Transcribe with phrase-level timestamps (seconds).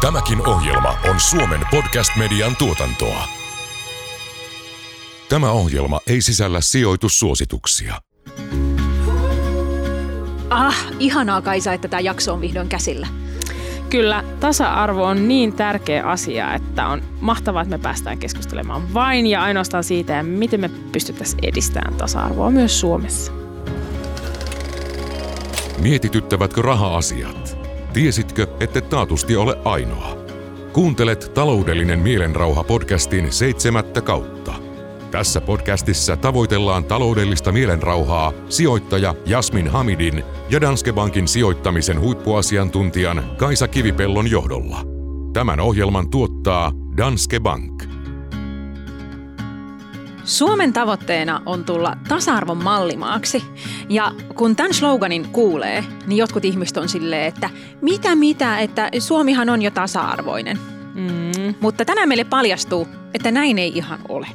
[0.00, 3.28] Tämäkin ohjelma on Suomen podcast-median tuotantoa.
[5.28, 7.94] Tämä ohjelma ei sisällä sijoitussuosituksia.
[10.50, 13.06] Ah, ihanaa Kaisa, että tämä jakso on vihdoin käsillä.
[13.90, 19.42] Kyllä, tasa-arvo on niin tärkeä asia, että on mahtavaa, että me päästään keskustelemaan vain ja
[19.42, 23.32] ainoastaan siitä, ja miten me pystyttäisiin edistämään tasa-arvoa myös Suomessa.
[25.78, 27.60] Mietityttävätkö raha-asiat?
[28.40, 30.16] Tiesitkö, että taatusti ole ainoa?
[30.72, 34.54] Kuuntelet taloudellinen mielenrauha podcastin seitsemättä kautta.
[35.10, 44.30] Tässä podcastissa tavoitellaan taloudellista mielenrauhaa sijoittaja Jasmin Hamidin ja Danske Bankin sijoittamisen huippuasiantuntijan Kaisa Kivipellon
[44.30, 44.80] johdolla.
[45.32, 47.99] Tämän ohjelman tuottaa Danske Bank.
[50.24, 53.44] Suomen tavoitteena on tulla tasa-arvon mallimaaksi.
[53.88, 57.50] Ja kun tämän sloganin kuulee, niin jotkut ihmiset on silleen, että
[57.82, 60.58] mitä mitä, että Suomihan on jo tasa-arvoinen.
[60.94, 61.54] Mm.
[61.60, 64.26] Mutta tänään meille paljastuu, että näin ei ihan ole.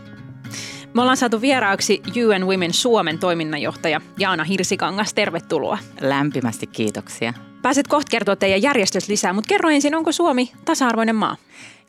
[0.93, 5.13] Me ollaan saatu vieraaksi UN Women Suomen toiminnanjohtaja Jaana Hirsikangas.
[5.13, 5.77] Tervetuloa.
[6.01, 7.33] Lämpimästi kiitoksia.
[7.61, 11.37] Pääset kohta kertoa teidän järjestöstä lisää, mutta kerro ensin, onko Suomi tasa-arvoinen maa?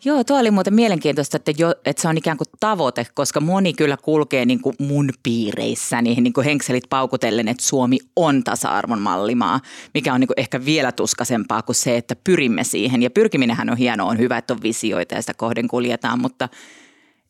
[0.06, 3.72] Joo, tuo oli muuten mielenkiintoista, että, jo, että se on ikään kuin tavoite, koska moni
[3.72, 9.00] kyllä kulkee niin kuin mun piireissä niin, niin kuin henkselit paukutellen, että Suomi on tasa-arvon
[9.00, 9.60] mallimaa,
[9.94, 13.02] mikä on niin kuin ehkä vielä tuskasempaa kuin se, että pyrimme siihen.
[13.02, 16.48] Ja pyrkiminenhän on hienoa, on hyvä, että on visioita ja sitä kohden kuljetaan, mutta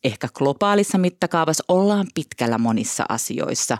[0.03, 3.77] ehkä globaalissa mittakaavassa ollaan pitkällä monissa asioissa,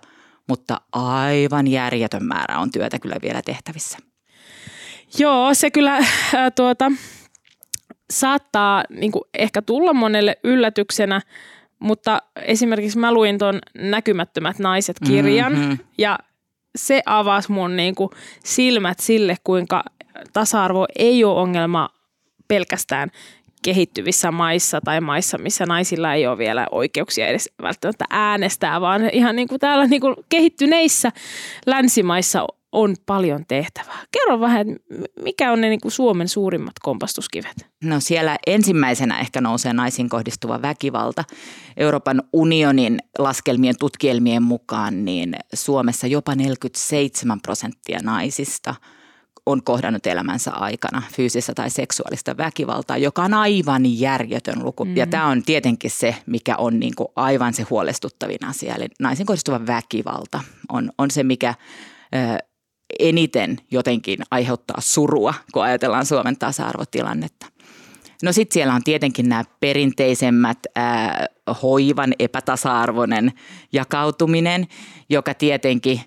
[0.48, 3.98] mutta aivan järjetön määrä on työtä kyllä vielä tehtävissä.
[5.18, 6.06] Joo, se kyllä äh,
[6.56, 6.92] tuota,
[8.14, 11.22] saattaa niin kuin ehkä tulla monelle yllätyksenä,
[11.80, 15.78] mutta esimerkiksi mä luin tuon Näkymättömät naiset-kirjan mm-hmm.
[15.98, 16.20] ja
[16.76, 18.10] se avasi mun niin kuin
[18.44, 19.84] silmät sille, kuinka
[20.34, 21.90] tasa-arvo ei ole ongelma
[22.48, 23.10] pelkästään
[23.64, 29.36] kehittyvissä maissa tai maissa, missä naisilla ei ole vielä oikeuksia edes välttämättä äänestää, vaan ihan
[29.36, 31.12] niin kuin täällä niin kuin kehittyneissä
[31.66, 34.00] länsimaissa on paljon tehtävää.
[34.12, 34.68] Kerro vähän,
[35.22, 37.68] mikä on ne niin kuin Suomen suurimmat kompastuskivet?
[37.84, 41.24] No siellä ensimmäisenä ehkä nousee naisiin kohdistuva väkivalta.
[41.78, 48.76] Euroopan unionin laskelmien tutkielmien mukaan niin Suomessa jopa 47 prosenttia naisista
[49.46, 54.86] on kohdannut elämänsä aikana fyysistä tai seksuaalista väkivaltaa, joka on aivan järjetön luku.
[54.86, 54.98] Mm.
[54.98, 58.76] Ja tämä on tietenkin se, mikä on niin kuin aivan se huolestuttavin asia.
[58.76, 60.40] Eli naisiin kohdistuva väkivalta
[60.70, 61.54] on, on se, mikä
[63.00, 67.46] eniten jotenkin aiheuttaa surua, kun ajatellaan Suomen tasa-arvotilannetta.
[68.24, 71.26] No sitten siellä on tietenkin nämä perinteisemmät ää,
[71.64, 73.32] hoivan epätasa-arvoinen
[73.74, 74.68] jakautuminen,
[75.10, 76.02] joka tietenkin,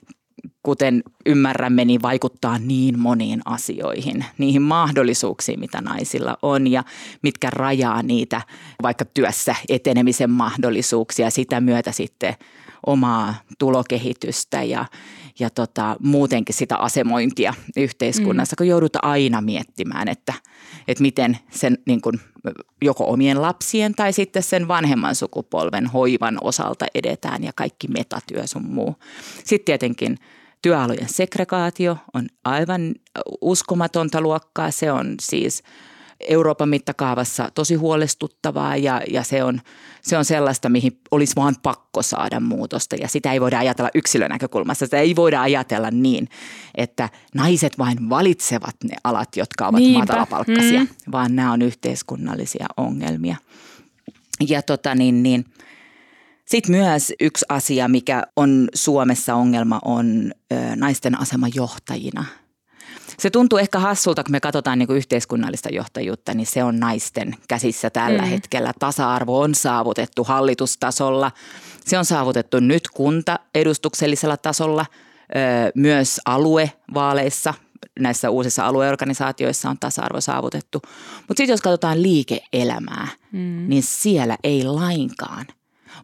[0.63, 6.85] kuten ymmärrämme, niin vaikuttaa niin moniin asioihin, niihin mahdollisuuksiin, mitä naisilla on ja
[7.23, 8.43] mitkä rajaa niitä
[8.83, 12.35] vaikka työssä etenemisen mahdollisuuksia, sitä myötä sitten
[12.87, 14.85] omaa tulokehitystä ja,
[15.39, 18.57] ja tota, muutenkin sitä asemointia yhteiskunnassa, mm.
[18.57, 20.35] kun joudut aina miettimään, että,
[20.89, 22.21] että miten sen niin kuin,
[22.83, 28.65] joko omien lapsien tai sitten sen vanhemman sukupolven hoivan osalta edetään ja kaikki metatyö sun
[28.65, 28.97] muu.
[29.45, 30.19] Sitten tietenkin
[30.63, 32.95] työalojen segregaatio on aivan
[33.41, 34.71] uskomatonta luokkaa.
[34.71, 35.63] Se on siis–
[36.29, 39.61] Euroopan mittakaavassa tosi huolestuttavaa ja, ja se, on,
[40.03, 44.87] se on sellaista, mihin olisi vaan pakko saada muutosta ja sitä ei voida ajatella yksilönäkökulmasta.
[44.87, 46.29] Sitä ei voida ajatella niin,
[46.75, 49.99] että naiset vain valitsevat ne alat, jotka ovat Niinpä.
[49.99, 50.89] matalapalkkaisia, mm.
[51.13, 53.37] vaan nämä on yhteiskunnallisia ongelmia.
[54.49, 55.45] Ja tota niin, niin
[56.45, 60.33] sitten myös yksi asia, mikä on Suomessa ongelma, on
[60.77, 62.25] naisten asema johtajina–
[63.21, 67.35] se tuntuu ehkä hassulta, kun me katsotaan niin kuin yhteiskunnallista johtajuutta, niin se on naisten
[67.49, 68.29] käsissä tällä mm.
[68.29, 68.73] hetkellä.
[68.79, 71.33] Tasa-arvo on saavutettu hallitustasolla.
[71.85, 74.87] Se on saavutettu nyt kuntaedustuksellisella tasolla,
[75.75, 77.55] myös aluevaaleissa
[77.99, 80.83] näissä uusissa alueorganisaatioissa on tasa-arvo saavutettu.
[81.29, 83.65] Mutta sitten jos katsotaan liike-elämää, mm.
[83.69, 85.47] niin siellä ei lainkaan.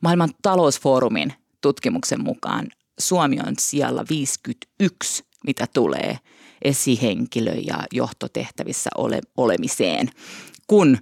[0.00, 2.66] Maailman talousfoorumin tutkimuksen mukaan
[2.98, 6.18] Suomi on siellä 51, mitä tulee
[6.62, 10.08] esihenkilö ja johtotehtävissä ole, olemiseen,
[10.66, 10.98] kun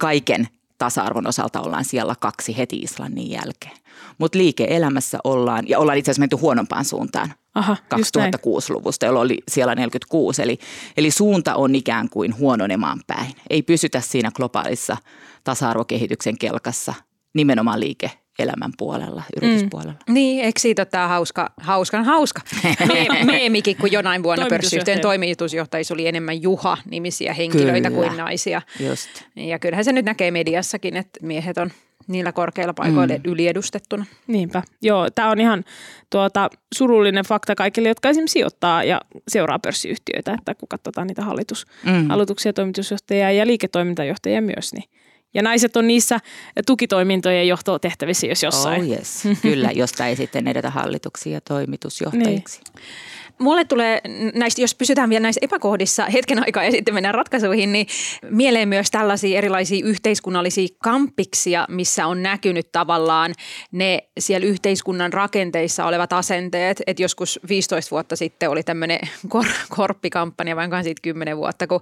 [0.00, 0.48] kaiken
[0.78, 3.76] tasa-arvon osalta ollaan siellä kaksi heti Islannin jälkeen.
[4.18, 9.74] Mutta liike-elämässä ollaan, ja ollaan itse asiassa menty huonompaan suuntaan Aha, 2006-luvusta, jolloin oli siellä
[9.74, 10.42] 46.
[10.42, 10.58] Eli,
[10.96, 13.32] eli suunta on ikään kuin huononemaan päin.
[13.50, 14.96] Ei pysytä siinä globaalissa
[15.44, 16.94] tasa-arvokehityksen kelkassa
[17.34, 19.92] nimenomaan liike elämän puolella, yrityspuolella.
[19.92, 20.14] Mm.
[20.14, 22.40] Niin, eikö siitä ole tämä hauska, hauskan hauska
[22.92, 28.08] Me, meemikin, kun jonain vuonna pörssiyhtiön toimitusjohtajissa oli enemmän Juha-nimisiä henkilöitä Kyllä.
[28.08, 28.62] kuin naisia.
[28.80, 29.10] Just.
[29.36, 31.70] Ja kyllähän se nyt näkee mediassakin, että miehet on
[32.08, 33.20] niillä korkeilla paikoilla mm.
[33.24, 34.06] yliedustettuna.
[34.26, 34.62] Niinpä.
[34.82, 35.64] Joo, tämä on ihan
[36.10, 41.66] tuota, surullinen fakta kaikille, jotka esimerkiksi sijoittaa ja seuraa pörssiyhtiöitä, että kun katsotaan niitä hallitus,
[41.84, 42.08] mm.
[42.08, 44.84] hallituksia, toimitusjohtajia ja liiketoimintajohtajia myös, niin
[45.34, 46.20] ja naiset on niissä
[46.66, 48.82] tukitoimintojen johtotehtävissä, jos jossain.
[48.82, 52.60] Oh yes, kyllä, josta ei sitten edetä hallituksia ja toimitusjohtajiksi.
[52.74, 52.84] Niin.
[53.38, 54.00] Mulle tulee
[54.34, 57.86] näistä, jos pysytään vielä näissä epäkohdissa hetken aikaa ja sitten mennään ratkaisuihin, niin
[58.30, 63.34] mieleen myös tällaisia erilaisia yhteiskunnallisia kampiksia, missä on näkynyt tavallaan
[63.72, 66.82] ne siellä yhteiskunnan rakenteissa olevat asenteet.
[66.86, 71.80] Että joskus 15 vuotta sitten oli tämmöinen kor- korppikampanja, vai siitä 10 vuotta, kun,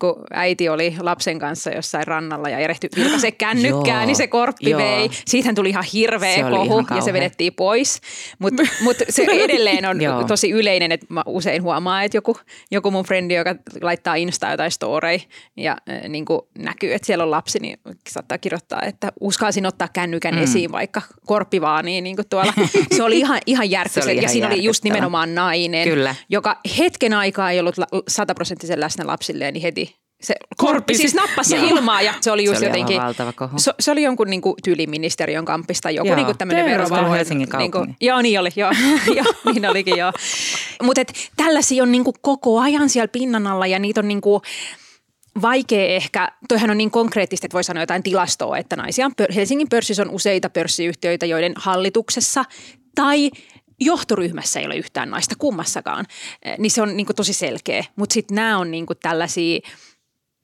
[0.00, 2.88] kun äiti oli lapsen kanssa jossain rannalla ja erehty
[3.20, 4.80] se kännykkää, niin se korppi joo.
[4.80, 5.10] vei.
[5.26, 8.00] Siitähän tuli ihan hirveä kohu ihan ja se vedettiin pois.
[8.38, 12.36] Mutta mut se edelleen on tosi yleinen että mä usein huomaan, että joku,
[12.70, 15.22] joku mun frendi, joka laittaa Insta jotain storei
[15.56, 17.78] ja äh, niin kuin näkyy, että siellä on lapsi, niin
[18.08, 20.42] saattaa kirjoittaa, että uskalsin ottaa kännykän mm.
[20.42, 22.52] esiin, vaikka korppi vaan niin, niin kuin tuolla.
[22.96, 26.14] Se oli ihan, ihan järkyttävä ja siinä oli just nimenomaan nainen, Kyllä.
[26.28, 27.76] joka hetken aikaa ei ollut
[28.08, 32.58] sataprosenttisen läsnä lapsilleen, niin heti se korppi siis nappasi se ilmaa ja se oli just
[32.58, 33.00] se oli jotenkin,
[33.56, 36.16] se, se, oli jonkun niinku tyyliministeriön kampista joku joo.
[36.16, 37.16] niinku tämmöinen verovalvonta.
[37.16, 38.72] Helsingin niinku, joo, niin oli, joo,
[39.16, 40.12] joo niin olikin joo.
[40.82, 41.00] Mutta
[41.36, 44.42] tällaisia on niinku koko ajan siellä pinnan alla ja niitä on niinku,
[45.42, 49.68] vaikea ehkä, toihan on niin konkreettista, että voi sanoa jotain tilastoa, että naisia on, Helsingin
[49.68, 52.44] pörssissä on useita pörssiyhtiöitä, joiden hallituksessa
[52.94, 53.30] tai
[53.80, 56.06] johtoryhmässä ei ole yhtään naista kummassakaan,
[56.58, 57.84] niin se on niin tosi selkeä.
[57.96, 59.60] Mutta sitten nämä on niin tällaisia–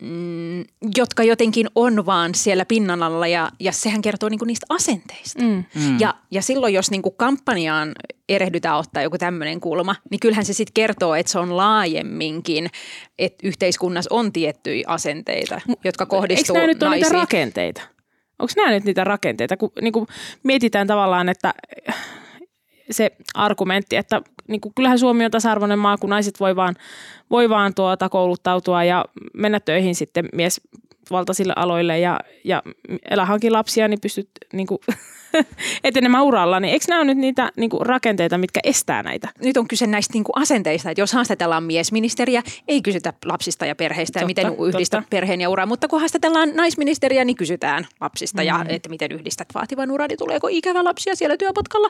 [0.03, 0.65] mm,
[0.97, 5.43] jotka jotenkin on vaan siellä pinnan alla ja, ja sehän kertoo niinku niistä asenteista.
[5.43, 5.65] Mm.
[5.75, 6.00] Mm.
[6.00, 7.93] Ja, ja silloin, jos niinku kampanjaan
[8.29, 12.71] erehdytään ottaa joku tämmöinen kulma, niin kyllähän se sitten kertoo, että se on laajemminkin,
[13.19, 17.83] että yhteiskunnassa on tiettyjä asenteita, jotka kohdistuu Eikö nämä nyt ole niitä rakenteita?
[18.39, 20.06] Onko nämä nyt niitä rakenteita, kun niin kuin
[20.43, 21.55] mietitään tavallaan, että
[22.90, 26.75] se argumentti, että niin kuin, kyllähän Suomi on tasa-arvoinen maa, kun naiset voi vaan,
[27.31, 29.05] voi vaan tuota, kouluttautua ja
[29.35, 30.61] mennä töihin sitten mies
[31.11, 32.62] valtaisille aloille ja, ja
[33.11, 34.79] elä hankin lapsia, niin pystyt niin kuin,
[35.85, 39.29] etenemään uralla, niin eikö nämä ole nyt niitä niin kuin rakenteita, mitkä estää näitä?
[39.45, 43.75] Nyt on kyse näistä niin kuin asenteista, että jos haastatellaan miesministeriä, ei kysytä lapsista ja
[43.75, 45.11] perheistä totta, ja miten yhdistät totta.
[45.11, 48.47] perheen ja uran, mutta kun haastatellaan naisministeriä, niin kysytään lapsista mm.
[48.47, 51.89] ja että miten yhdistät vaativan uran, niin tuleeko ikävä lapsia siellä työpotkalla.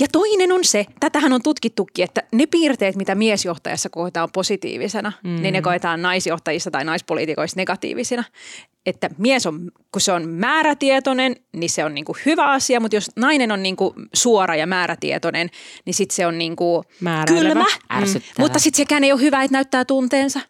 [0.00, 5.42] Ja toinen on se, tätähän on tutkittukin, että ne piirteet, mitä miesjohtajassa koetaan positiivisena, mm.
[5.42, 8.24] niin ne koetaan naisjohtajissa tai naispoliitikoissa negatiivisina
[8.86, 12.96] että mies on, kun se on määrätietoinen, niin se on niin kuin hyvä asia, mutta
[12.96, 15.50] jos nainen on niin kuin suora ja määrätietoinen,
[15.84, 16.84] niin sitten se on niin kuin
[17.26, 17.64] kylmä.
[17.90, 18.20] Mm.
[18.38, 20.40] Mutta sitten sekään ei ole hyvä, että näyttää tunteensa.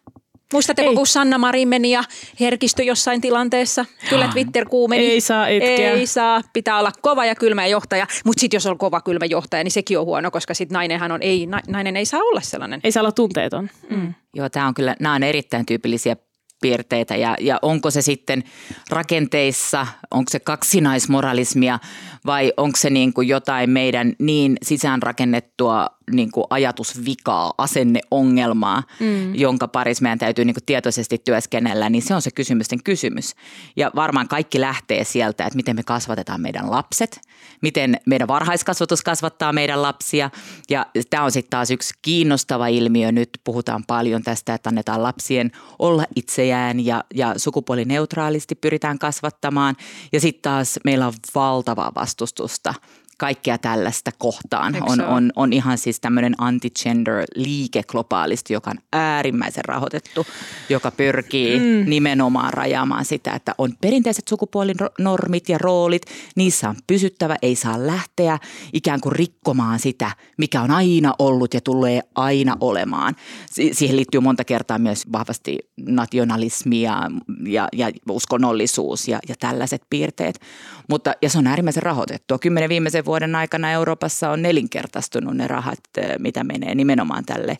[0.53, 0.95] Muistatteko, ei.
[0.95, 2.03] kun Sanna Marin meni ja
[2.39, 3.85] herkistyi jossain tilanteessa?
[4.09, 5.05] Kyllä Twitter kuumeni.
[5.05, 5.91] Ei saa itkeä.
[5.91, 6.41] Ei saa.
[6.53, 8.07] Pitää olla kova ja kylmä johtaja.
[8.25, 11.21] Mutta sitten jos on kova kylmä johtaja, niin sekin on huono, koska sitten nainenhan on,
[11.21, 12.79] ei, nainen ei saa olla sellainen.
[12.83, 13.69] Ei saa olla tunteeton.
[13.89, 14.13] Mm.
[14.33, 16.15] Joo, tämä on kyllä, nämä on erittäin tyypillisiä
[16.61, 18.43] piirteitä ja, ja onko se sitten
[18.89, 21.79] rakenteissa, onko se kaksinaismoralismia
[22.25, 29.35] vai onko se niin kuin jotain meidän niin sisäänrakennettua niin kuin ajatusvikaa, asenneongelmaa, mm.
[29.35, 33.35] jonka parissa meidän täytyy niin kuin tietoisesti työskennellä, niin se on se kysymysten kysymys.
[33.75, 37.21] Ja varmaan kaikki lähtee sieltä, että miten me kasvatetaan meidän lapset,
[37.61, 40.29] miten meidän varhaiskasvatus kasvattaa meidän lapsia.
[40.69, 43.11] Ja tämä on sitten taas yksi kiinnostava ilmiö.
[43.11, 49.75] Nyt puhutaan paljon tästä, että annetaan lapsien olla itseään ja, ja sukupuolineutraalisti pyritään kasvattamaan.
[50.11, 52.73] Ja sitten taas meillä on valtavaa vastustusta–
[53.21, 54.77] kaikkea tällaista kohtaan.
[54.81, 60.25] On, on, on ihan siis tämmöinen anti-gender-liike globaalisti, joka on äärimmäisen rahoitettu,
[60.69, 61.89] joka pyrkii mm.
[61.89, 66.01] nimenomaan rajaamaan sitä, että on perinteiset sukupuolinormit ja roolit,
[66.35, 68.39] niissä on pysyttävä, ei saa lähteä
[68.73, 73.15] ikään kuin rikkomaan sitä, mikä on aina ollut ja tulee aina olemaan.
[73.51, 77.09] Si- siihen liittyy monta kertaa myös vahvasti nationalismi ja,
[77.47, 80.39] ja, ja uskonnollisuus ja, ja tällaiset piirteet.
[80.91, 82.39] Mutta, ja se on äärimmäisen rahoitettua.
[82.39, 87.57] Kymmenen viimeisen vuoden aikana Euroopassa on nelinkertaistunut ne rahat, eh, mitä menee nimenomaan tälle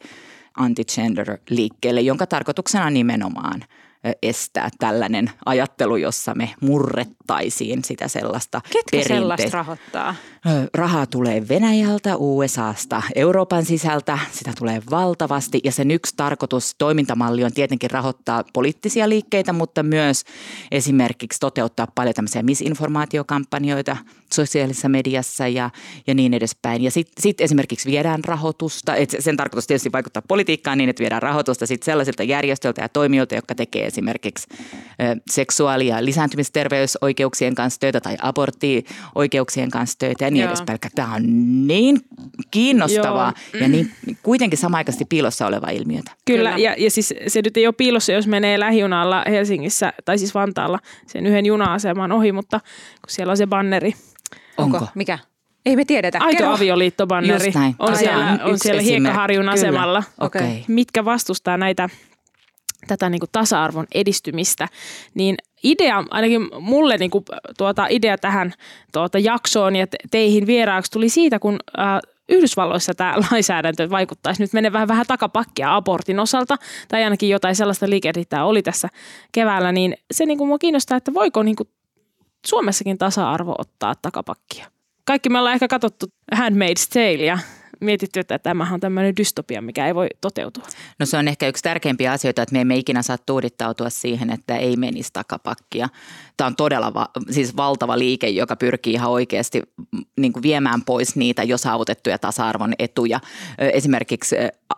[0.57, 3.61] anti-gender-liikkeelle, jonka tarkoituksena nimenomaan
[4.03, 9.13] eh, estää tällainen ajattelu, jossa me murrettaisiin sitä sellaista Ketkä perinteistä.
[9.13, 10.15] sellaista rahoittaa?
[10.74, 15.60] Rahaa tulee Venäjältä, USAsta, Euroopan sisältä, sitä tulee valtavasti.
[15.63, 20.24] Ja sen yksi tarkoitus, toimintamalli on tietenkin rahoittaa poliittisia liikkeitä, mutta myös
[20.71, 23.98] esimerkiksi toteuttaa paljon tämmöisiä misinformaatiokampanjoita
[24.33, 25.69] sosiaalisessa mediassa ja,
[26.07, 26.83] ja niin edespäin.
[26.83, 31.21] Ja sitten sit esimerkiksi viedään rahoitusta, et sen tarkoitus tietysti vaikuttaa politiikkaan niin, että viedään
[31.21, 34.48] rahoitusta sit sellaisilta järjestöiltä ja toimijoilta, jotka tekee esimerkiksi
[35.31, 40.50] seksuaali- ja lisääntymisterveysoikeuksien kanssa töitä tai aborttioikeuksien kanssa töitä ja niin Joo.
[40.50, 40.79] edespäin.
[40.95, 41.23] Tämä on
[41.67, 42.01] niin
[42.51, 43.61] kiinnostavaa Joo.
[43.61, 43.91] ja niin
[44.23, 46.11] kuitenkin samaaikaisesti piilossa oleva ilmiötä.
[46.25, 46.63] Kyllä, Kyllä.
[46.63, 50.79] Ja, ja siis se nyt ei ole piilossa, jos menee lähijunalla Helsingissä tai siis Vantaalla
[51.07, 53.93] sen yhden juna-aseman ohi, mutta kun siellä on se banneri.
[54.57, 54.77] Onko?
[54.77, 54.91] Onko?
[54.95, 55.19] Mikä?
[55.65, 56.19] Ei me tiedetä.
[56.21, 56.53] Aito Kerro.
[56.53, 60.47] avioliittobanneri on, siellä, on siellä Hiekkaharjun asemalla, okay.
[60.67, 61.89] mitkä vastustaa näitä
[62.88, 64.67] tätä niin kuin tasa-arvon edistymistä,
[65.13, 67.25] niin idea, ainakin mulle niin kuin,
[67.57, 68.53] tuota, idea tähän
[68.93, 74.73] tuota, jaksoon ja teihin vieraaksi tuli siitä, kun äh, Yhdysvalloissa tämä lainsäädäntö vaikuttaisi nyt menee
[74.73, 76.57] vähän, vähän takapakkia abortin osalta,
[76.88, 78.88] tai ainakin jotain sellaista liikehdintää oli tässä
[79.31, 81.69] keväällä, niin se niin kuin mua kiinnostaa, että voiko niin kuin
[82.45, 84.67] Suomessakin tasa-arvo ottaa takapakkia.
[85.05, 87.39] Kaikki me ollaan ehkä katsottu Handmaid's Tale ja
[87.81, 90.63] mietitty, että tämähän on tämmöinen dystopia, mikä ei voi toteutua?
[91.00, 94.57] No se on ehkä yksi tärkeimpiä asioita, että me emme ikinä saa tuudittautua siihen, että
[94.57, 95.89] ei menisi takapakkia.
[96.38, 99.61] Tämä on todella va- siis valtava liike, joka pyrkii ihan oikeasti
[100.17, 103.19] niin kuin viemään pois niitä jo saavutettuja tasa-arvon etuja.
[103.57, 104.35] Esimerkiksi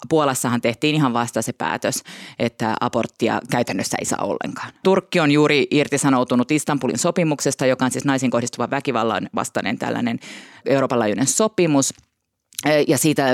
[0.10, 2.04] Puolassahan tehtiin ihan vasta se päätös,
[2.40, 4.74] että aborttia käytännössä ei saa ollenkaan.
[4.84, 10.20] Turkki on juuri irtisanoutunut Istanbulin sopimuksesta, joka on siis naisiin kohdistuva väkivallan vastainen tällainen
[10.66, 11.94] Euroopan laajuinen sopimus–
[12.88, 13.28] ja siitä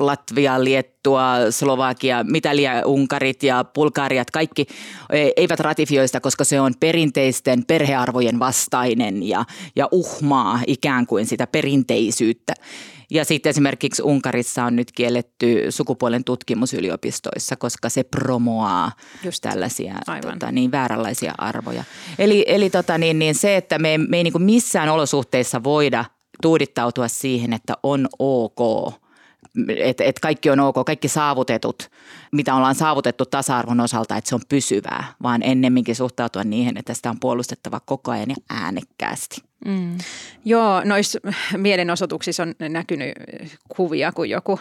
[0.00, 4.66] Latvia, Liettua, Slovakia, mitä liian Unkarit ja Bulgariat, kaikki
[5.36, 9.44] eivät ratifioista, koska se on perinteisten perhearvojen vastainen ja,
[9.76, 12.54] ja uhmaa ikään kuin sitä perinteisyyttä.
[13.10, 18.92] Ja sitten esimerkiksi Unkarissa on nyt kielletty sukupuolen tutkimus yliopistoissa, koska se promoaa
[19.24, 21.84] Just tällaisia tota, niin, vääränlaisia arvoja.
[22.18, 26.04] Eli, eli tota, niin, niin se, että me, me ei niin missään olosuhteissa voida–
[26.42, 28.92] tuudittautua siihen, että on ok,
[29.76, 31.90] että et kaikki on ok, kaikki saavutetut,
[32.32, 37.10] mitä ollaan saavutettu tasa-arvon osalta, että se on pysyvää, vaan ennemminkin suhtautua niihin, että sitä
[37.10, 39.47] on puolustettava koko ajan ja äänekkäästi.
[39.64, 39.98] Mm.
[40.44, 41.18] Joo, noissa
[41.56, 43.12] mielenosoituksissa on näkynyt
[43.68, 44.60] kuvia, kun joku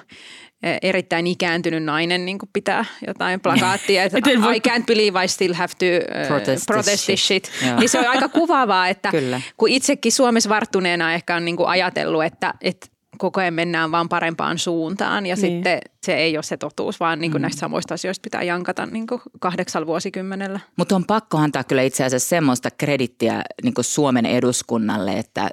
[0.64, 4.18] e, erittäin ikääntynyt nainen niin kuin pitää jotain plakaattia, että
[4.56, 7.46] I can't believe I still have to uh, protest, protest this shit.
[7.46, 7.76] shit.
[7.80, 9.42] Niin se on aika kuvaavaa, että Kyllä.
[9.58, 12.88] kun itsekin Suomessa varttuneena ehkä on niin kuin ajatellut, että, että
[13.18, 15.38] koko ajan mennään vaan parempaan suuntaan ja niin.
[15.38, 17.44] sitten se ei ole se totuus, vaan niin kuin mm.
[17.44, 20.60] näistä samoista asioista pitää jankata niin kuin kahdeksalla vuosikymmenellä.
[20.76, 25.50] Mutta on pakko antaa kyllä itse asiassa semmoista kredittiä niin kuin Suomen eduskunnalle, että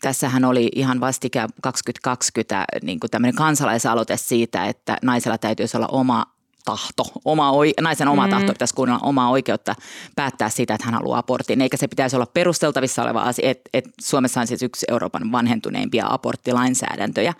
[0.00, 6.26] tässähän oli ihan vastikään 2020 niin kuin tämmöinen kansalaisaloite siitä, että naisella täytyisi olla oma
[6.64, 8.30] tahto, oma, naisen oma mm.
[8.30, 9.74] tahto pitäisi kuunnella omaa oikeutta
[10.16, 13.84] päättää siitä, että hän haluaa abortin, eikä se pitäisi olla perusteltavissa oleva asia, että et
[14.00, 17.34] Suomessa on siis yksi Euroopan vanhentuneimpia aborttilainsäädäntöjä.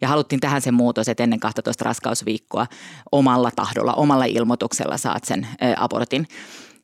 [0.00, 2.66] Ja haluttiin tähän se muutos, että ennen 12 raskausviikkoa
[3.12, 6.26] omalla tahdolla, omalla ilmoituksella saat sen ä, abortin.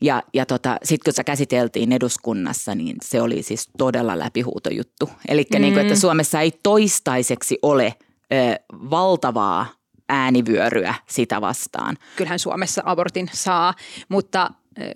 [0.01, 5.11] Ja, ja tota, sitten kun se käsiteltiin eduskunnassa, niin se oli siis todella läpihuutojuttu.
[5.29, 5.61] Eli mm.
[5.61, 7.95] niin että Suomessa ei toistaiseksi ole
[8.33, 9.67] ö, valtavaa
[10.11, 11.97] äänivyöryä sitä vastaan.
[12.17, 13.75] Kyllähän Suomessa abortin saa,
[14.09, 14.50] mutta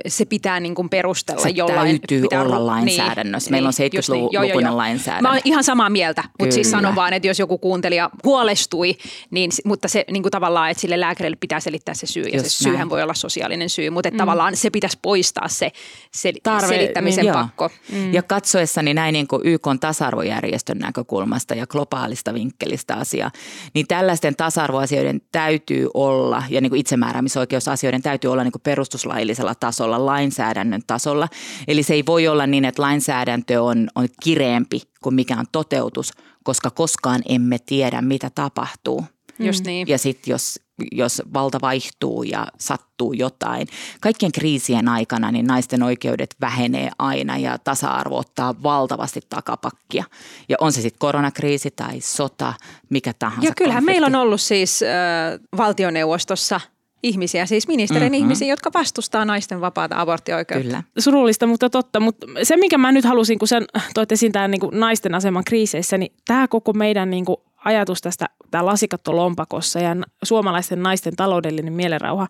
[0.09, 2.01] se pitää niin kuin perustella se jollain.
[2.01, 3.51] täytyy pitää, olla niin, lainsäädännössä.
[3.51, 4.77] Meillä niin, on 70-lukuinen niin.
[4.77, 5.29] lainsäädäntö.
[5.29, 8.97] Mä oon ihan samaa mieltä, mutta siis sanon vaan, että jos joku kuuntelija huolestui,
[9.31, 12.23] niin, mutta se niin kuin tavallaan, että sille lääkärille pitää selittää se syy.
[12.23, 12.73] Ja Just se näin.
[12.73, 14.17] syyhän voi olla sosiaalinen syy, mutta mm.
[14.17, 15.73] tavallaan se pitäisi poistaa se
[16.17, 17.71] sel- Tarve, selittämisen niin, pakko.
[17.93, 18.15] Mm.
[18.15, 23.31] Ja katsoessani näin niin kuin YK tasa-arvojärjestön näkökulmasta ja globaalista vinkkelistä asiaa,
[23.75, 29.74] niin tällaisten tasa-arvoasioiden täytyy olla ja niin kuin itsemääräämisoikeusasioiden täytyy olla niin kuin perustuslaillisella tasolla
[29.75, 31.29] tasolla, lainsäädännön tasolla.
[31.69, 36.13] Eli se ei voi olla niin, että lainsäädäntö on, on kireempi kuin mikä on toteutus,
[36.45, 39.05] koska koskaan emme tiedä, mitä tapahtuu.
[39.39, 39.89] Just niin.
[39.89, 40.61] Ja sitten jos,
[40.93, 43.69] jos valta vaihtuu ja sattuu jotain.
[44.01, 50.05] Kaikkien kriisien aikana niin naisten oikeudet vähenee aina ja tasa-arvo ottaa valtavasti takapakkia.
[50.49, 52.55] Ja on se sitten koronakriisi tai sota,
[52.91, 53.49] mikä tahansa.
[53.49, 54.01] Ja kyllähän konflikti.
[54.01, 56.61] meillä on ollut siis äh, valtioneuvostossa–
[57.05, 58.15] ihmisiä, siis ministerin mm-hmm.
[58.15, 60.65] ihmisiä, jotka vastustaa naisten vapaata aborttioikeutta.
[60.65, 60.83] Kyllä.
[60.99, 62.01] Surullista, mutta totta.
[62.01, 65.99] Mutta se, mikä mä nyt halusin, kun sen toit esiin tämän niin naisten aseman kriiseissä,
[65.99, 71.73] niin tämä koko meidän niin kuin ajatus tästä tämä lasikatto lompakossa ja suomalaisten naisten taloudellinen
[71.73, 72.27] mielenrauha,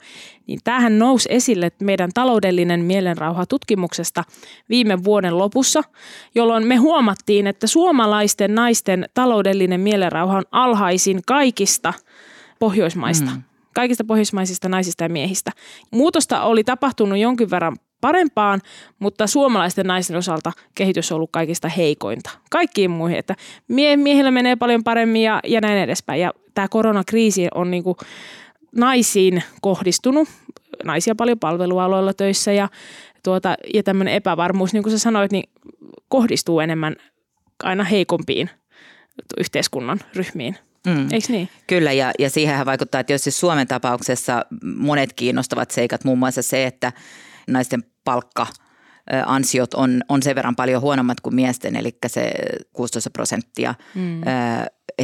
[0.46, 4.24] niin tämähän nousi esille meidän taloudellinen mielenrauha tutkimuksesta
[4.68, 5.82] viime vuoden lopussa,
[6.34, 11.92] jolloin me huomattiin, että suomalaisten naisten taloudellinen mielenrauha on alhaisin kaikista
[12.58, 13.30] Pohjoismaista.
[13.30, 13.42] Mm
[13.74, 15.50] kaikista pohjoismaisista naisista ja miehistä.
[15.90, 18.60] Muutosta oli tapahtunut jonkin verran parempaan,
[18.98, 22.30] mutta suomalaisten naisten osalta kehitys on ollut kaikista heikointa.
[22.50, 23.34] Kaikkiin muihin, että
[23.68, 26.20] mie- miehillä menee paljon paremmin ja, ja näin edespäin.
[26.20, 27.96] Ja tämä koronakriisi on niinku
[28.76, 30.28] naisiin kohdistunut,
[30.84, 32.68] naisia paljon palvelualoilla töissä ja,
[33.22, 35.50] tuota, ja tämmöinen epävarmuus, niin kuin sä sanoit, niin
[36.08, 36.96] kohdistuu enemmän
[37.62, 38.50] aina heikompiin
[39.38, 40.56] yhteiskunnan ryhmiin.
[40.86, 41.08] Mm.
[41.12, 41.48] Eikö niin?
[41.66, 46.42] Kyllä, ja, ja siihen vaikuttaa, että jos siis Suomen tapauksessa monet kiinnostavat seikat, muun muassa
[46.42, 46.92] se, että
[47.48, 48.46] naisten palkka
[49.26, 52.32] ansiot on, on sen verran paljon huonommat kuin miesten, eli se
[52.72, 54.20] 16 prosenttia mm.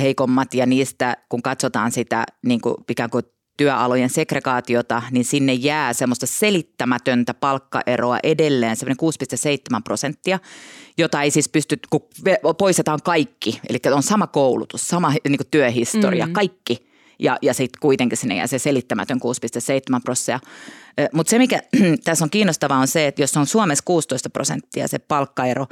[0.00, 3.24] heikommat ja niistä kun katsotaan sitä niin kuin ikään kuin
[3.60, 9.10] työalojen segregaatiota, niin sinne jää semmoista selittämätöntä palkkaeroa edelleen, semmoinen
[9.76, 10.38] 6,7 prosenttia,
[10.98, 12.02] jota ei siis pysty, kun
[12.58, 16.32] poistetaan kaikki, eli on sama koulutus, sama niin työhistoria, mm.
[16.32, 16.86] kaikki,
[17.18, 20.40] ja, ja sitten kuitenkin sinne jää se selittämätön 6,7 prosenttia.
[21.12, 21.62] Mutta se, mikä
[22.04, 25.66] tässä on kiinnostavaa, on se, että jos on Suomessa 16 prosenttia se palkkaero,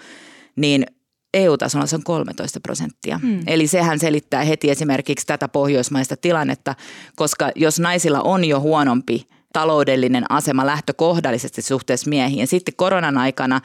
[0.57, 0.87] niin
[1.35, 3.19] EU-tasolla se on 13 prosenttia.
[3.19, 3.41] Hmm.
[3.47, 6.75] Eli sehän selittää heti esimerkiksi tätä pohjoismaista tilannetta,
[7.17, 12.47] koska jos naisilla on jo huonompi taloudellinen asema lähtökohdallisesti suhteessa miehiin.
[12.47, 13.61] Sitten koronan aikana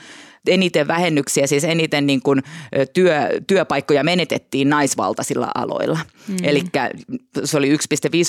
[0.48, 2.44] eniten vähennyksiä, siis eniten niin kuin
[2.94, 6.00] työ, työpaikkoja menetettiin naisvaltaisilla aloilla.
[6.28, 6.36] Mm.
[6.44, 6.64] Eli
[7.44, 7.80] se oli 1,5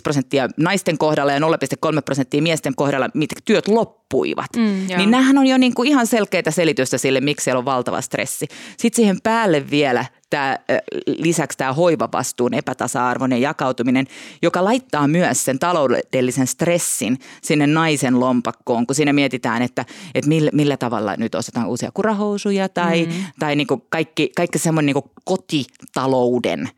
[0.03, 4.51] prosenttia naisten kohdalla ja 0,3 prosenttia miesten kohdalla, mitkä työt loppuivat.
[4.57, 8.01] Mm, niin nämähän on jo niin kuin ihan selkeitä selitystä sille, miksi siellä on valtava
[8.01, 8.47] stressi.
[8.77, 10.05] Sitten siihen päälle vielä
[10.35, 10.59] tämä,
[11.07, 14.07] lisäksi tämä hoivavastuun epätasa-arvoinen jakautuminen,
[14.43, 20.51] joka laittaa myös sen taloudellisen stressin sinne naisen lompakkoon, kun siinä mietitään, että, että millä,
[20.55, 23.13] millä tavalla nyt ostetaan uusia kurahousuja tai, mm.
[23.39, 26.69] tai niin kuin kaikki, kaikki semmoinen niin kotitalouden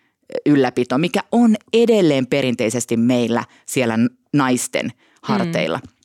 [0.46, 3.98] ylläpito, mikä on edelleen perinteisesti meillä siellä
[4.32, 5.78] naisten harteilla.
[5.78, 5.95] Mm.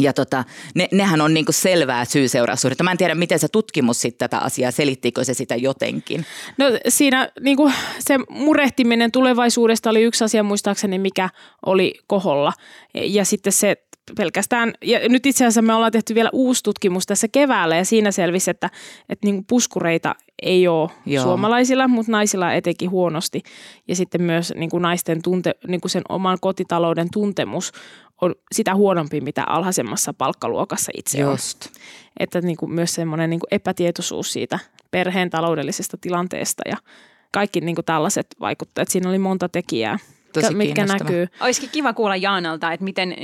[0.00, 2.84] Ja tota, ne, nehän on niinku selvää syy-seuraussuhdetta.
[2.84, 6.26] Mä en tiedä, miten se tutkimus sitten tätä asiaa, selittikö se sitä jotenkin?
[6.58, 11.28] No siinä niinku se murehtiminen tulevaisuudesta oli yksi asia muistaakseni, mikä
[11.66, 12.52] oli koholla.
[12.94, 13.76] Ja sitten se
[14.16, 18.10] pelkästään, ja nyt itse asiassa me ollaan tehty vielä uusi tutkimus tässä keväällä ja siinä
[18.10, 18.70] selvisi, että,
[19.08, 21.24] että niin puskureita ei ole Joo.
[21.24, 23.42] suomalaisilla, mutta naisilla etenkin huonosti.
[23.88, 27.72] Ja sitten myös niin kuin naisten tunte, niin kuin sen oman kotitalouden tuntemus
[28.20, 31.66] on sitä huonompi, mitä alhaisemmassa palkkaluokassa itse Just.
[31.66, 31.72] on.
[32.20, 34.58] Että niin kuin myös semmoinen niin kuin epätietoisuus siitä
[34.90, 36.76] perheen taloudellisesta tilanteesta ja
[37.32, 38.88] kaikki niin kuin tällaiset vaikuttajat.
[38.88, 39.98] Siinä oli monta tekijää
[40.32, 41.26] tosi mitkä näkyy.
[41.40, 43.16] Olisikin kiva kuulla Jaanalta, että miten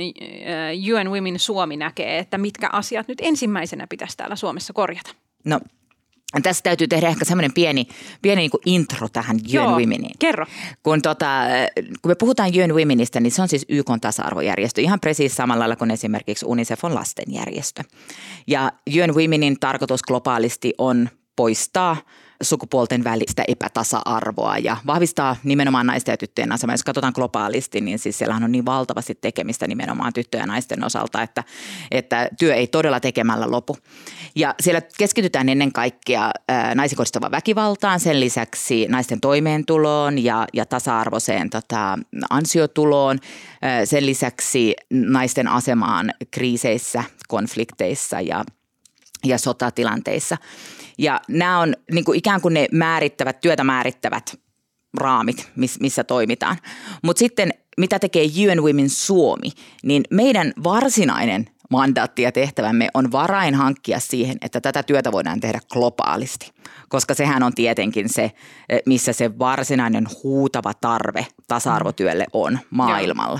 [0.93, 5.15] UN Women Suomi näkee, että mitkä asiat nyt ensimmäisenä pitäisi täällä Suomessa korjata.
[5.45, 5.59] No
[6.41, 7.87] tässä täytyy tehdä ehkä semmoinen pieni,
[8.21, 10.15] pieni niin intro tähän UN Womeniin.
[10.19, 10.45] kerro.
[10.83, 11.43] Kun, tota,
[12.01, 15.75] kun me puhutaan UN Womenista, niin se on siis YK tasa-arvojärjestö, ihan presiis samalla lailla
[15.75, 17.83] kuin esimerkiksi UNICEF on lastenjärjestö.
[18.47, 21.97] Ja UN Womenin tarkoitus globaalisti on poistaa–
[22.43, 26.73] sukupuolten välistä epätasa-arvoa ja vahvistaa nimenomaan naisten ja tyttöjen asemaa.
[26.73, 31.21] Jos katsotaan globaalisti, niin siis siellähän on niin valtavasti tekemistä nimenomaan tyttöjen ja naisten osalta,
[31.21, 31.43] että,
[31.91, 33.77] että työ ei todella tekemällä lopu.
[34.35, 36.31] Ja siellä keskitytään ennen kaikkea
[36.75, 43.19] naisiin kohdistuvaan väkivaltaan, sen lisäksi naisten toimeentuloon ja, ja tasa-arvoiseen tota, ansiotuloon,
[43.85, 48.43] sen lisäksi naisten asemaan kriiseissä, konflikteissa ja,
[49.23, 50.37] ja sotatilanteissa.
[50.97, 54.39] Ja nämä on niin kuin ikään kuin ne määrittävät, työtä määrittävät
[54.97, 56.57] raamit, missä toimitaan.
[57.03, 59.49] Mutta sitten mitä tekee UN Women Suomi,
[59.83, 65.59] niin meidän varsinainen mandaatti ja tehtävämme on varain hankkia siihen, että tätä työtä voidaan tehdä
[65.73, 66.51] globaalisti.
[66.89, 68.23] Koska sehän on tietenkin se,
[68.69, 73.39] eh, missä se varsinainen huutava tarve tasa-arvotyölle on maailmalla.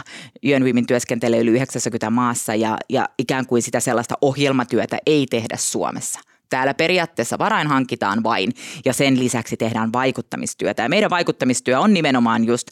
[0.65, 6.19] Women työskentelee yli 90 maassa ja, ja ikään kuin sitä sellaista ohjelmatyötä ei tehdä Suomessa–
[6.53, 8.51] Täällä periaatteessa varain hankitaan vain
[8.85, 10.83] ja sen lisäksi tehdään vaikuttamistyötä.
[10.83, 12.67] Ja meidän vaikuttamistyö on nimenomaan just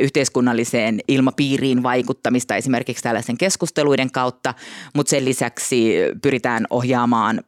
[0.00, 4.54] yhteiskunnalliseen ilmapiiriin vaikuttamista esimerkiksi tällaisen keskusteluiden kautta,
[4.94, 7.40] mutta sen lisäksi pyritään ohjaamaan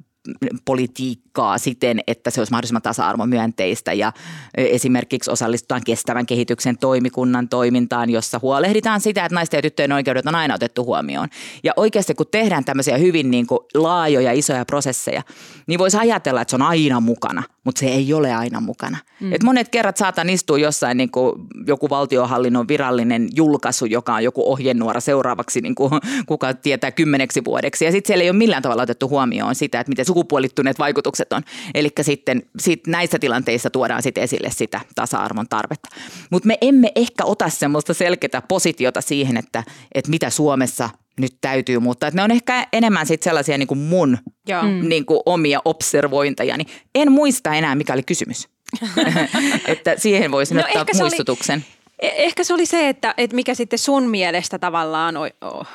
[0.65, 4.13] politiikkaa politiikkaa siten, että se olisi mahdollisimman tasa-arvomyönteistä ja
[4.57, 10.35] esimerkiksi osallistutaan kestävän kehityksen toimikunnan toimintaan, jossa huolehditaan sitä, että naisten ja tyttöjen oikeudet on
[10.35, 11.29] aina otettu huomioon.
[11.65, 15.23] Ja oikeasti kun tehdään tämmöisiä hyvin niin kuin laajoja, isoja prosesseja,
[15.67, 18.99] niin voisi ajatella, että se on aina mukana, mutta se ei ole aina mukana.
[19.21, 19.33] Mm.
[19.33, 21.33] Et monet kerrat saatan istua jossain niin kuin
[21.67, 25.91] joku valtiohallinnon virallinen julkaisu, joka on joku ohjenuora seuraavaksi, niin kuin,
[26.27, 27.85] kuka tietää kymmeneksi vuodeksi.
[27.85, 31.43] Ja sitten siellä ei ole millään tavalla otettu huomioon sitä, että miten sukupuolittuneet vaikutukset on.
[31.75, 35.89] Eli sitten sit näissä tilanteissa tuodaan sitten esille sitä tasa-arvon tarvetta.
[36.31, 39.65] Mutta me emme ehkä ota semmoista selkeää positiota siihen, että,
[39.95, 40.91] että mitä Suomessa
[41.21, 42.09] nyt täytyy muuttaa.
[42.09, 44.63] Että ne on ehkä enemmän sit sellaisia niin kuin mun Joo.
[44.65, 46.57] Niin kuin omia observointeja.
[46.95, 48.49] En muista enää, mikä oli kysymys.
[49.67, 51.65] että siihen voisin no ottaa muistutuksen.
[52.03, 55.15] Oli, e- ehkä se oli se, että, että mikä sitten sun mielestä tavallaan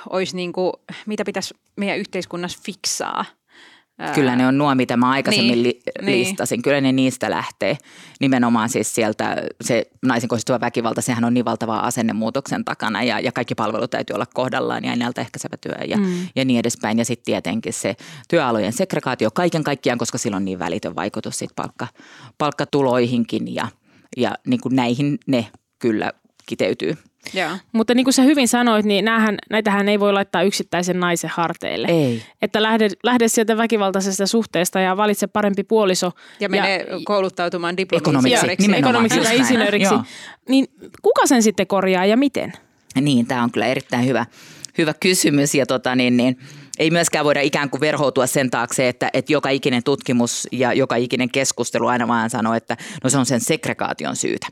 [0.10, 0.74] olisi, niin kuin,
[1.06, 3.26] mitä pitäisi meidän yhteiskunnassa fiksaa–
[4.16, 6.20] Kyllä ne on nuo, mitä mä aikaisemmin niin, li- niin.
[6.20, 6.62] listasin.
[6.62, 7.78] Kyllä ne niistä lähtee.
[8.20, 13.32] Nimenomaan siis sieltä se naisen kohdistuva väkivalta, sehän on niin valtavaa asennemuutoksen takana ja, ja
[13.32, 16.28] kaikki palvelut täytyy olla kohdallaan ja ennaltaehkäisevä työ ja, mm.
[16.36, 16.98] ja niin edespäin.
[16.98, 17.96] Ja sitten tietenkin se
[18.30, 21.88] työalojen segregaatio kaiken kaikkiaan, koska sillä on niin välitön vaikutus sit palkka,
[22.38, 23.68] palkkatuloihinkin ja,
[24.18, 25.48] ja niin kuin näihin ne
[25.80, 26.12] kyllä
[26.46, 26.98] kiteytyy.
[27.34, 27.50] Joo.
[27.72, 31.88] Mutta niin kuin sä hyvin sanoit, niin näähän, näitähän ei voi laittaa yksittäisen naisen harteille.
[31.88, 32.22] Ei.
[32.42, 36.12] Että lähde, lähde sieltä väkivaltaisesta suhteesta ja valitse parempi puoliso.
[36.40, 38.76] Ja mene ja, kouluttautumaan diplomi-insinööriksi.
[38.76, 39.96] Ekonomiksi ja insinööriksi.
[40.50, 40.68] Niin
[41.02, 42.54] kuka sen sitten korjaa ja miten?
[43.02, 44.26] Niin, tämä on kyllä erittäin hyvä,
[44.78, 46.40] hyvä kysymys ja tota niin, niin
[46.80, 50.96] ei myöskään voida ikään kuin verhoutua sen taakse, että, että joka ikinen tutkimus ja joka
[50.96, 54.48] ikinen keskustelu aina vaan sanoo, että no se on sen segregaation syytä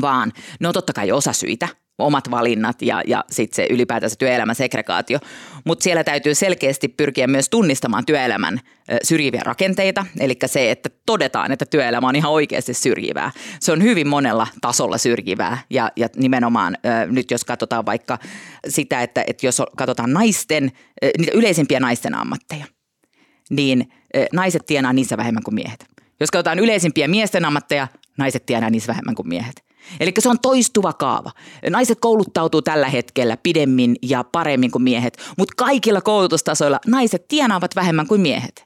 [0.00, 4.54] vaan ne on totta kai osa syitä, omat valinnat ja, ja sitten se ylipäätänsä työelämän
[4.54, 5.18] segregaatio.
[5.64, 8.60] Mutta siellä täytyy selkeästi pyrkiä myös tunnistamaan työelämän
[9.02, 13.30] syrjiviä rakenteita, eli se, että todetaan, että työelämä on ihan oikeasti syrjivää.
[13.60, 16.76] Se on hyvin monella tasolla syrjivää ja, ja nimenomaan
[17.06, 18.18] nyt jos katsotaan vaikka
[18.68, 20.72] sitä, että, että jos katsotaan naisten,
[21.18, 22.64] niitä yleisimpiä naisten ammatteja,
[23.50, 23.92] niin
[24.32, 25.86] naiset tienaa niissä vähemmän kuin miehet.
[26.20, 29.69] Jos katsotaan yleisimpiä miesten ammatteja, naiset tienaa niissä vähemmän kuin miehet.
[30.00, 31.30] Eli se on toistuva kaava.
[31.70, 38.06] Naiset kouluttautuu tällä hetkellä pidemmin ja paremmin kuin miehet, mutta kaikilla koulutustasoilla naiset tienaavat vähemmän
[38.06, 38.64] kuin miehet.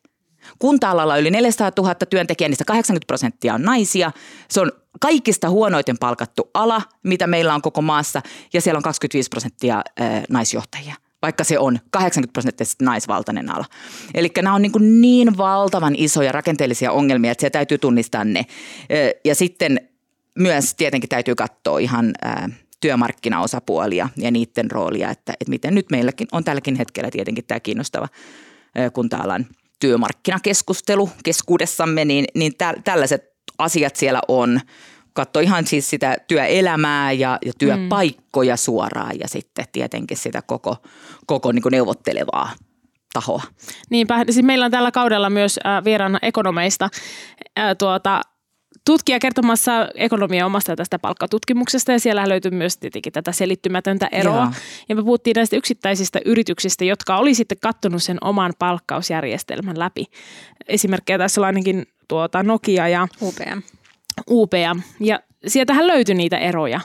[0.58, 4.12] Kunta-alalla yli 400 000 työntekijää, niistä 80 prosenttia on naisia.
[4.48, 8.22] Se on kaikista huonoiten palkattu ala, mitä meillä on koko maassa,
[8.52, 9.82] ja siellä on 25 prosenttia
[10.28, 13.64] naisjohtajia vaikka se on 80 prosenttisesti naisvaltainen ala.
[14.14, 18.46] Eli nämä on niin, niin valtavan isoja rakenteellisia ongelmia, että se täytyy tunnistaa ne.
[19.24, 19.88] Ja sitten
[20.38, 22.48] myös tietenkin täytyy katsoa ihan ää,
[22.80, 28.08] työmarkkinaosapuolia ja niiden roolia, että, että miten nyt meilläkin on tälläkin hetkellä tietenkin tämä kiinnostava
[28.92, 29.46] kunta-alan
[29.80, 33.24] työmarkkinakeskustelu keskuudessamme, niin, niin tä, tällaiset
[33.58, 34.60] asiat siellä on.
[35.12, 38.58] Katso ihan siis sitä työelämää ja, ja työpaikkoja mm.
[38.58, 40.76] suoraan ja sitten tietenkin sitä koko,
[41.26, 42.50] koko niin neuvottelevaa
[43.12, 43.42] tahoa.
[43.90, 46.88] Niinpä, siis meillä on tällä kaudella myös äh, vieraana ekonomeista
[47.58, 48.20] äh, tuota,
[48.86, 54.34] tutkija kertomassa ekonomia omasta tästä palkkatutkimuksesta ja siellä löytyy myös tietenkin tätä selittymätöntä eroa.
[54.34, 54.52] Joo.
[54.88, 60.04] Ja me puhuttiin näistä yksittäisistä yrityksistä, jotka oli sitten kattonut sen oman palkkausjärjestelmän läpi.
[60.68, 63.60] Esimerkkejä tässä on ainakin tuota Nokia ja UPM.
[64.30, 64.80] UPM.
[65.00, 66.80] Ja sieltähän löytyi niitä eroja.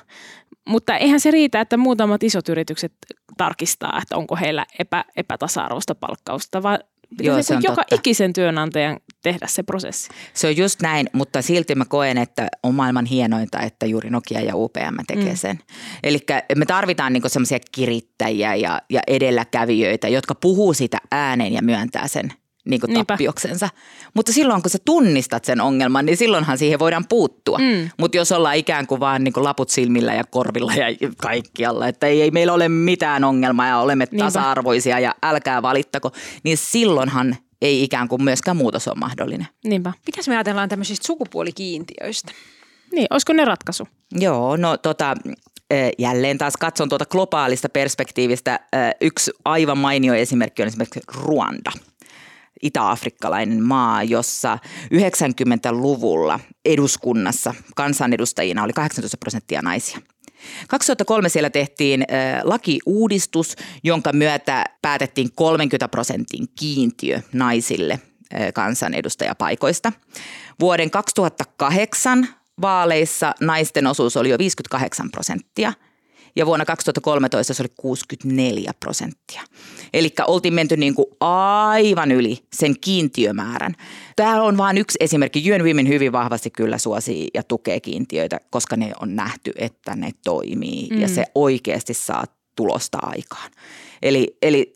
[0.67, 2.93] Mutta eihän se riitä, että muutamat isot yritykset
[3.37, 6.79] tarkistaa, että onko heillä epä, epätasa-arvoista palkkausta, vaan
[7.21, 7.95] Joo, niin se on joka totta.
[7.95, 10.09] ikisen työnantajan tehdä se prosessi.
[10.33, 14.41] Se on just näin, mutta silti mä koen, että on maailman hienointa, että juuri Nokia
[14.41, 15.37] ja UPM tekee mm.
[15.37, 15.59] sen.
[16.03, 16.19] Eli
[16.55, 22.33] me tarvitaan niinku semmoisia kirittäjiä ja, ja edelläkävijöitä, jotka puhuu sitä ääneen ja myöntää sen
[22.69, 23.69] niin kuin tappioksensa.
[24.13, 27.57] Mutta silloin kun sä tunnistat sen ongelman, niin silloinhan siihen voidaan puuttua.
[27.57, 27.89] Mm.
[27.97, 30.85] Mutta jos ollaan ikään kuin vaan niin kuin laput silmillä ja korvilla ja
[31.17, 34.25] kaikkialla, että ei, ei meillä ole mitään ongelmaa ja olemme Niinpä.
[34.25, 36.11] tasa-arvoisia ja älkää valittako,
[36.43, 39.47] niin silloinhan ei ikään kuin myöskään muutos ole mahdollinen.
[39.63, 39.93] Niinpä.
[40.05, 42.31] Mitäs me ajatellaan tämmöisistä sukupuolikiintiöistä?
[42.91, 43.87] Niin, olisiko ne ratkaisu?
[44.11, 45.15] Joo, no tota,
[45.99, 48.59] jälleen taas katson tuota globaalista perspektiivistä.
[49.01, 51.71] Yksi aivan mainio esimerkki on esimerkiksi Ruanda–
[52.63, 54.57] itä-afrikkalainen maa, jossa
[54.93, 59.99] 90-luvulla eduskunnassa kansanedustajina oli 18 prosenttia naisia.
[60.67, 62.05] 2003 siellä tehtiin
[62.43, 67.99] lakiuudistus, jonka myötä päätettiin 30 prosentin kiintiö naisille
[68.53, 69.93] kansanedustajapaikoista.
[70.59, 72.27] Vuoden 2008
[72.61, 75.73] vaaleissa naisten osuus oli jo 58 prosenttia.
[76.35, 79.41] Ja vuonna 2013 se oli 64 prosenttia.
[79.93, 83.75] Eli oltiin menty niin kuin aivan yli sen kiintiömäärän.
[84.15, 85.51] Tämä on vain yksi esimerkki.
[85.51, 90.11] UN Women hyvin vahvasti kyllä suosii ja tukee kiintiöitä, koska ne on nähty, että ne
[90.23, 91.01] toimii mm.
[91.01, 92.23] ja se oikeasti saa
[92.55, 93.51] tulosta aikaan.
[94.01, 94.73] Eli, eli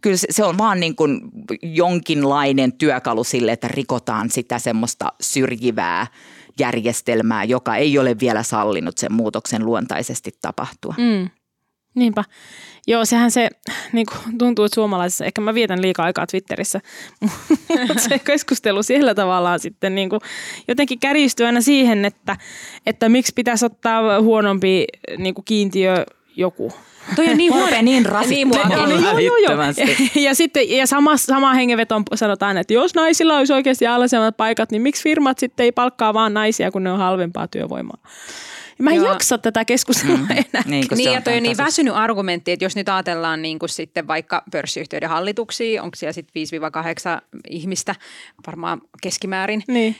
[0.00, 1.20] kyllä se on vaan niin kuin
[1.62, 6.06] jonkinlainen työkalu sille, että rikotaan sitä semmoista syrjivää
[6.58, 10.94] järjestelmää, joka ei ole vielä sallinut sen muutoksen luontaisesti tapahtua.
[10.98, 11.30] Mm.
[11.94, 12.24] Niinpä.
[12.86, 13.50] Joo, sehän se
[13.92, 16.80] niin kuin tuntuu, että suomalaisissa, ehkä mä vietän liikaa aikaa Twitterissä,
[17.88, 20.20] mutta se keskustelu siellä tavallaan sitten niin kuin
[20.68, 22.36] jotenkin kärjistyy aina siihen, että,
[22.86, 24.84] että miksi pitäisi ottaa huonompi
[25.18, 26.04] niin kuin kiintiö
[26.38, 26.72] joku
[27.16, 27.82] Toi on niin huono.
[27.82, 28.86] niin rasittavaa.
[28.86, 29.62] Niin, joo, joo, joo.
[29.62, 34.70] Ja, ja sitten ja sama, sama hengenveto sanotaan, että jos naisilla olisi oikeasti alhaisemmat paikat,
[34.70, 37.98] niin miksi firmat sitten ei palkkaa vaan naisia, kun ne on halvempaa työvoimaa?
[38.78, 39.06] Mä en Joo.
[39.06, 40.30] jaksa tätä keskustelua mm.
[40.30, 40.62] enää.
[40.66, 44.06] Niin, niin ja toi on niin väsynyt argumentti, että jos nyt ajatellaan niin kuin sitten
[44.06, 46.42] vaikka pörssiyhtiöiden hallituksia, onko siellä sitten
[47.20, 47.94] 5-8 ihmistä
[48.46, 49.96] varmaan keskimäärin, niin.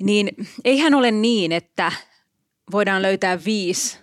[0.00, 0.28] niin
[0.64, 1.92] eihän ole niin, että
[2.72, 3.98] voidaan löytää viisi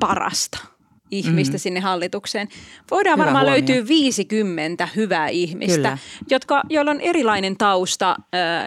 [0.00, 0.58] parasta–
[1.10, 1.58] ihmistä mm-hmm.
[1.58, 2.48] sinne hallitukseen.
[2.90, 3.66] Voidaan Hyvä varmaan huomio.
[3.68, 5.98] löytyä 50 hyvää ihmistä, Kyllä.
[6.30, 8.16] jotka, joilla on erilainen tausta.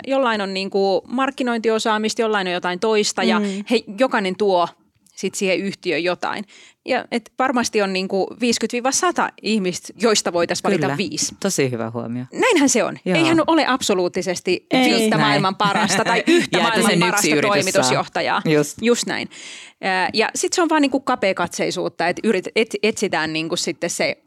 [0.07, 3.27] Jollain on niin kuin markkinointiosaamista, jollain on jotain toista mm.
[3.27, 4.67] ja he, jokainen tuo
[5.15, 6.45] sit siihen yhtiöön jotain.
[6.85, 8.37] Ja et varmasti on niinku 50-100
[9.41, 10.97] ihmistä, joista voitaisiin valita Kyllä.
[10.97, 11.35] viisi.
[11.39, 12.25] Tosi hyvä huomio.
[12.33, 12.97] Näinhän se on.
[13.05, 13.17] Joo.
[13.17, 15.27] Eihän ole absoluuttisesti Ei, viittä näin.
[15.27, 18.41] maailman parasta tai yhtä maailman parasta toimitusjohtajaa.
[18.45, 18.77] Just.
[18.81, 19.29] Just näin.
[20.13, 24.17] Ja sitten se on vaan niinku kapeakatseisuutta, että yrit, et, etsitään niinku sitten se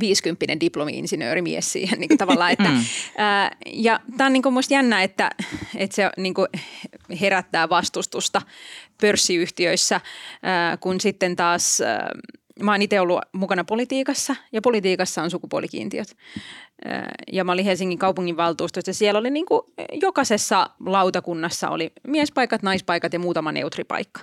[0.00, 2.52] 50 diplomi-insinöörimies siihen niin tavallaan.
[2.52, 2.84] Että, mm.
[3.16, 5.30] ää, ja tämä on niin kuin musta jännä, että,
[5.76, 6.48] että se niin kuin
[7.20, 8.42] herättää vastustusta
[9.00, 10.00] pörssiyhtiöissä,
[10.42, 12.10] ää, kun sitten taas ää,
[12.62, 16.16] mä oon itse ollut mukana politiikassa ja politiikassa on sukupuolikiintiöt.
[17.32, 19.62] Ja mä olin Helsingin kaupunginvaltuustossa ja siellä oli niin kuin
[20.02, 24.20] jokaisessa lautakunnassa oli miespaikat, naispaikat ja muutama neutripaikka.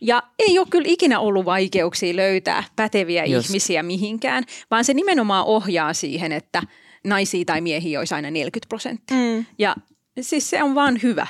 [0.00, 3.48] Ja ei ole kyllä ikinä ollut vaikeuksia löytää päteviä Just.
[3.48, 6.62] ihmisiä mihinkään, vaan se nimenomaan ohjaa siihen, että
[7.04, 9.16] naisia tai miehiä olisi aina 40 prosenttia.
[9.16, 9.44] Mm.
[9.58, 9.76] Ja
[10.20, 11.26] siis se on vaan hyvä.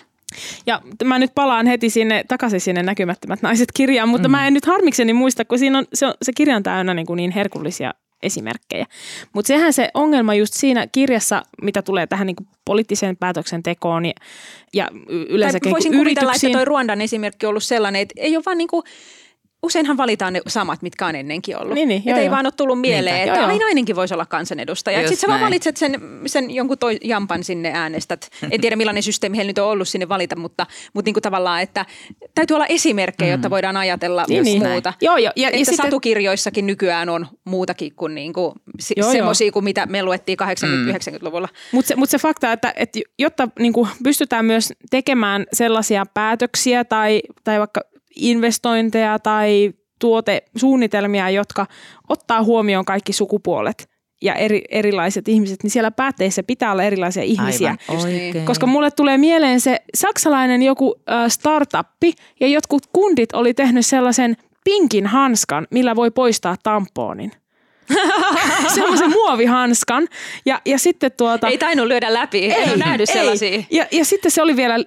[0.66, 4.33] Ja mä nyt palaan heti sinne takaisin sinne näkymättömät naiset kirjaan, mutta mm.
[4.33, 7.07] mä en nyt harmikseni muista, kun siinä on, se, on, se kirja on täynnä niin,
[7.07, 8.87] kuin niin herkullisia esimerkkejä.
[9.33, 14.12] Mutta sehän se ongelma just siinä kirjassa, mitä tulee tähän niin poliittiseen päätöksentekoon ja,
[14.75, 18.59] ja yleensä Voisin kuvitella, että toi Ruandan esimerkki on ollut sellainen, että ei ole vaan
[18.59, 18.83] niin kuin–
[19.62, 21.75] useinhan valitaan ne samat, mitkä on ennenkin ollut.
[21.75, 24.27] Niin, niin, että ei vaan ole tullut mieleen, Niinpä, että joo, ai nainenkin voisi olla
[24.27, 24.98] kansanedustaja.
[24.98, 28.29] Sitten sä vaan valitset sen, sen jonkun toi jampan sinne äänestät.
[28.51, 31.62] En tiedä millainen systeemi heillä nyt on ollut sinne valita, mutta, mutta niin kuin tavallaan,
[31.62, 31.87] että
[32.35, 33.33] täytyy olla esimerkkejä, mm.
[33.33, 34.92] jotta voidaan ajatella niin, niin, muuta.
[35.01, 35.33] Joo, joo.
[35.37, 35.85] Ja, että ja sitten...
[35.85, 38.55] satukirjoissakin nykyään on muutakin kuin, niin kuin
[39.12, 41.46] semmoisia kuin mitä me luettiin 80-90-luvulla.
[41.53, 41.77] Mm.
[41.77, 46.85] Mutta se, mut se fakta, että, että jotta niin kuin pystytään myös tekemään sellaisia päätöksiä
[46.85, 47.81] tai, tai vaikka
[48.16, 51.66] investointeja tai tuotesuunnitelmia, jotka
[52.09, 57.77] ottaa huomioon kaikki sukupuolet ja eri, erilaiset ihmiset, niin siellä päätteissä pitää olla erilaisia ihmisiä.
[57.88, 58.44] Aivan, oikein.
[58.44, 64.37] Koska mulle tulee mieleen se saksalainen joku äh, startuppi ja jotkut kundit oli tehnyt sellaisen
[64.64, 67.33] pinkin hanskan, millä voi poistaa tamponin.
[68.75, 70.09] semmoisen muovihanskan.
[70.46, 71.48] Ja, ja sitten tuota...
[71.48, 73.14] Ei tainnut lyödä läpi, ei, ei ole nähnyt ei.
[73.14, 73.62] sellaisia.
[73.70, 74.79] Ja, ja sitten se oli vielä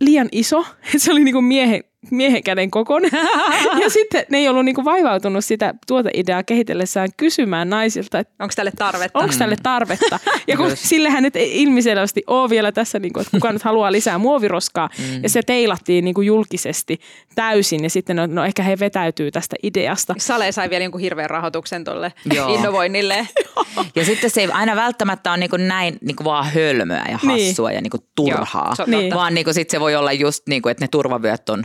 [0.00, 0.66] liian iso.
[0.96, 3.10] Se oli niinku miehen miehen käden kokoinen.
[3.82, 8.72] ja sitten ne ei ollut niinku vaivautunut sitä tuoteideaa kehitellessään kysymään naisilta, että onko tälle
[8.78, 9.18] tarvetta.
[9.18, 10.18] Onko tälle tarvetta.
[10.46, 14.18] Ja kun sillehän nyt ei ilmiselvästi ole vielä tässä, niinku, että kuka nyt haluaa lisää
[14.18, 14.88] muoviroskaa.
[14.98, 15.22] Mm.
[15.22, 17.00] Ja se teilattiin niinku julkisesti
[17.34, 20.14] täysin ja sitten no, no ehkä he vetäytyy tästä ideasta.
[20.18, 22.12] Sale sai vielä jonkun hirveän rahoituksen tuolle
[22.48, 23.28] innovoinnille.
[23.96, 27.48] ja sitten se ei aina välttämättä ole niinku näin niinku vaan hölmöä ja niin.
[27.48, 27.74] hassua niin.
[27.74, 29.14] ja niinku turhaa, Joo, niin.
[29.14, 31.64] vaan niinku sit se voi olla just niinku, että ne turvavyöt on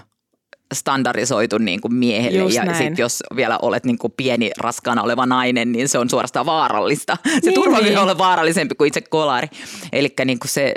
[0.73, 5.25] standardisoitu niin kuin miehelle Just ja sitten jos vielä olet niin kuin pieni raskaana oleva
[5.25, 7.17] nainen, niin se on suorastaan vaarallista.
[7.23, 7.97] Se niin, turva niin.
[7.97, 9.47] olla vaarallisempi kuin itse kolari.
[9.93, 10.73] Eli niin kuin se,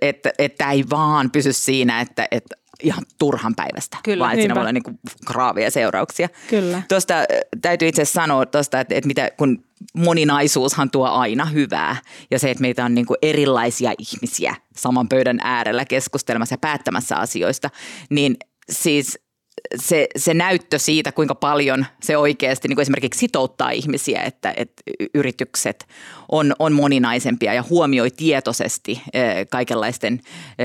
[0.00, 4.54] että, että ei vaan pysy siinä, että, että ihan turhan päivästä, Kyllä, vaan että siinä
[4.54, 6.28] voi olla niin kuin graavia seurauksia.
[6.50, 6.82] Kyllä.
[6.88, 7.14] Tuosta
[7.62, 11.96] täytyy itse sanoa, tosta, että, että mitä, kun moninaisuushan tuo aina hyvää
[12.30, 17.16] ja se, että meitä on niin kuin erilaisia ihmisiä saman pöydän äärellä keskustelemassa ja päättämässä
[17.16, 17.70] asioista,
[18.10, 18.36] niin
[18.70, 19.18] siis
[19.76, 24.82] se, se näyttö siitä, kuinka paljon se oikeasti niin kuin esimerkiksi sitouttaa ihmisiä, että, että
[25.14, 25.86] yritykset
[26.28, 29.02] on, on moninaisempia ja huomioi tietoisesti
[29.50, 30.20] kaikenlaisten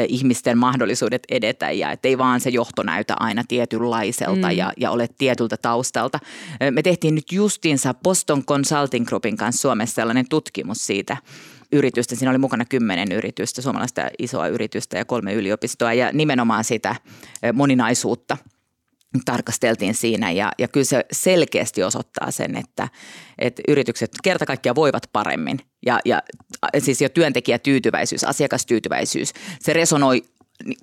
[0.07, 4.57] ihmisten mahdollisuudet edetä ja että ei vaan se johto näytä aina tietynlaiselta mm.
[4.57, 6.19] ja, ja ole tietyltä taustalta.
[6.71, 11.17] Me tehtiin nyt justiinsa Boston Consulting Groupin kanssa Suomessa sellainen tutkimus siitä,
[11.71, 12.15] yritystä.
[12.15, 16.95] Siinä oli mukana kymmenen yritystä, suomalaista isoa yritystä ja kolme yliopistoa ja nimenomaan sitä
[17.53, 18.37] moninaisuutta
[19.25, 22.89] tarkasteltiin siinä ja, ja kyllä se selkeästi osoittaa sen, että,
[23.39, 26.21] että yritykset kerta kaikkiaan voivat paremmin ja, ja
[26.79, 30.23] siis jo työntekijätyytyväisyys, asiakastyytyväisyys, se resonoi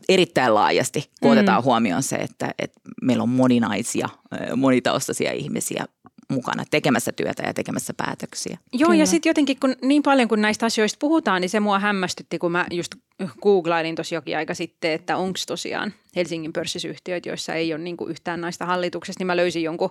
[0.08, 1.32] erittäin laajasti, kun mm.
[1.32, 4.08] otetaan huomioon se, että, että meillä on moninaisia,
[4.56, 5.84] monitaustaisia ihmisiä
[6.30, 8.58] mukana tekemässä työtä ja tekemässä päätöksiä.
[8.72, 9.02] Joo, Kyllä.
[9.02, 12.52] ja sitten jotenkin kun niin paljon kun näistä asioista puhutaan, niin se mua hämmästytti, kun
[12.52, 12.94] mä just
[13.42, 18.10] googlailin tosi jokin aika sitten, että onko tosiaan Helsingin pörssisyhtiöitä, joissa ei ole niin kuin
[18.10, 19.90] yhtään naista hallituksessa, niin mä löysin jonkun,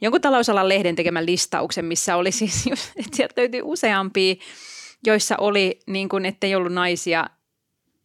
[0.00, 4.34] jonkun talousalan lehden tekemän listauksen, missä oli siis, että sieltä löytyi useampia,
[5.06, 7.26] joissa oli niin kuin, että ei ollut naisia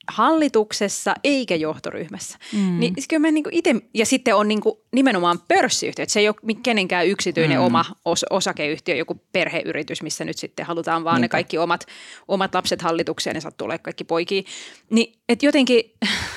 [0.07, 2.37] hallituksessa eikä johtoryhmässä.
[2.53, 2.79] Mm.
[2.79, 6.55] Niin kyllä mä niinku ite, ja sitten on niinku nimenomaan pörssiyhtiö, että se ei ole
[6.63, 7.65] kenenkään yksityinen mm.
[7.65, 11.23] oma os, osakeyhtiö, joku perheyritys, missä nyt sitten halutaan vaan Niinpä.
[11.23, 11.85] ne kaikki omat,
[12.27, 14.41] omat lapset hallitukseen, ne sattuu olemaan kaikki poikia.
[14.89, 15.83] Niin, että jotenkin,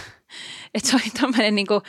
[0.75, 1.83] että se oli tämmöinen niinku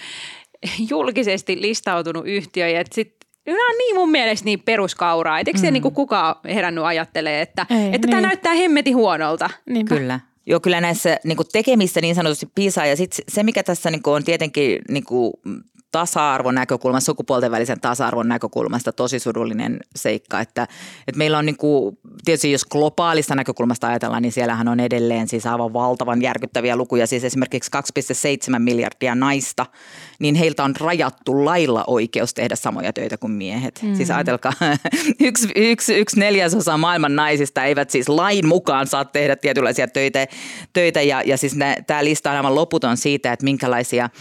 [0.89, 5.39] julkisesti listautunut yhtiö ja että sitten Nämä on niin mun mielestä niin peruskauraa.
[5.39, 5.61] Et eikö mm.
[5.61, 8.09] se niinku kukaan herännyt ajattelee, että, Ei, että niin.
[8.09, 9.49] tämä näyttää hemmeti huonolta?
[9.69, 9.95] Niinpä.
[9.95, 10.19] Kyllä.
[10.49, 12.85] Joo, kyllä näissä niin tekemissä niin sanotusti piisaa.
[12.85, 15.03] Ja sitten se, mikä tässä niin on tietenkin niin
[15.91, 20.63] tasa-arvon näkökulmasta, sukupuolten välisen tasa-arvon näkökulmasta tosi surullinen seikka, että,
[21.07, 25.45] että meillä on niin kuin, tietysti jos globaalista näkökulmasta ajatellaan, niin siellähän on edelleen siis
[25.45, 27.71] aivan valtavan järkyttäviä lukuja, siis esimerkiksi
[28.53, 29.65] 2,7 miljardia naista,
[30.19, 33.79] niin heiltä on rajattu lailla oikeus tehdä samoja töitä kuin miehet.
[33.83, 33.95] Mm.
[33.95, 34.53] Siis ajatelkaa,
[35.19, 40.27] yksi, yksi, yksi neljäsosa maailman naisista eivät siis lain mukaan saa tehdä tietynlaisia töitä,
[40.73, 41.55] töitä ja, ja siis
[41.87, 44.09] tämä lista on aivan loputon siitä, että minkälaisia–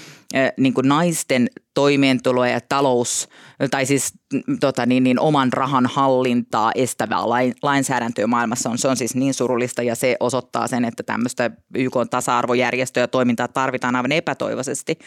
[0.57, 3.29] niin kuin naisten toimeentuloa ja talous,
[3.71, 4.13] tai siis
[4.61, 8.79] tota, niin, niin, oman rahan hallintaa estävää lain, lainsäädäntöä maailmassa on.
[8.79, 13.49] Se on siis niin surullista ja se osoittaa sen, että tämmöistä YK tasa-arvojärjestöä ja toimintaa
[13.49, 14.99] tarvitaan aivan epätoivoisesti.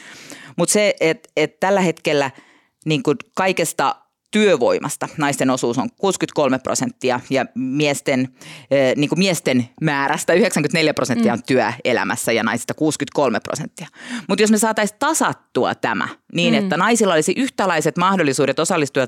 [0.58, 2.32] Mutta se, että et tällä hetkellä
[2.86, 3.96] niin kuin kaikesta
[4.32, 5.08] työvoimasta.
[5.18, 8.28] Naisten osuus on 63 prosenttia ja miesten,
[8.72, 11.44] eh, niin kuin miesten määrästä 94 prosenttia on mm.
[11.48, 13.88] työelämässä ja naisista 63 prosenttia.
[14.28, 16.60] Mutta jos me saataisiin tasattua tämä niin, mm.
[16.60, 19.08] että naisilla olisi yhtälaiset mahdollisuudet osallistua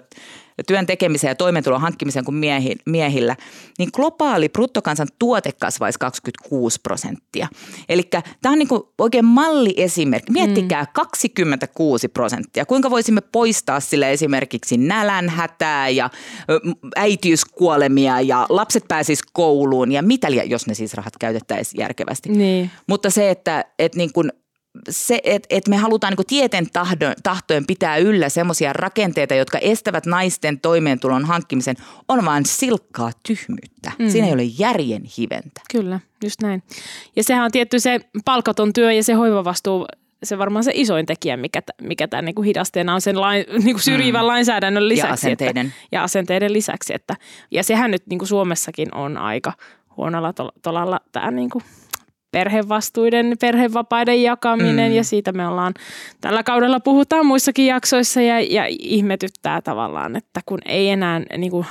[0.68, 2.42] työn tekemiseen ja toimeentulon hankkimiseen kuin
[2.86, 3.36] miehillä,
[3.80, 7.48] niin globaali bruttokansan tuote kasvaisi 26 prosenttia.
[7.90, 8.04] Eli
[8.42, 10.32] tämä on niin kuin oikein malliesimerkki.
[10.32, 10.88] Miettikää mm.
[10.94, 12.66] 26 prosenttia.
[12.66, 16.10] Kuinka voisimme poistaa sille esimerkiksi nälänhätää ja
[16.96, 22.30] äitiyskuolemia ja lapset pääsis kouluun ja mitä, jos ne siis rahat käytettäisiin järkevästi.
[22.30, 22.72] Niin.
[22.88, 24.32] Mutta se, että, että niin kuin
[24.90, 30.06] se, että et me halutaan niin tieten tahdon, tahtojen pitää yllä semmoisia rakenteita, jotka estävät
[30.06, 31.76] naisten toimeentulon hankkimisen,
[32.08, 33.92] on vain silkkaa tyhmyyttä.
[34.00, 34.10] Mm.
[34.10, 35.62] Siinä ei ole järjen hiventä.
[35.72, 36.64] Kyllä, just näin.
[37.16, 39.86] Ja sehän on tietty se palkaton työ ja se hoivavastuu
[40.24, 43.76] se varmaan se isoin tekijä, mikä, mikä tämän niin kuin hidasteena on sen lain, niin
[43.76, 44.28] kuin syrjivän mm.
[44.28, 45.08] lainsäädännön lisäksi.
[45.08, 45.66] Ja asenteiden.
[45.66, 46.94] Että, ja asenteiden lisäksi.
[46.94, 47.16] Että,
[47.52, 49.54] ja sehän nyt niin kuin Suomessakin on aika
[49.98, 51.64] huonolla tolalla tämä niin kuin
[52.34, 54.96] perhevastuiden, perhevapaiden jakaminen mm.
[54.96, 55.74] ja siitä me ollaan
[56.22, 61.66] tällä kaudella puhutaan muissakin jaksoissa ja, ja ihmetyttää tavallaan, että kun ei enää niin kuin,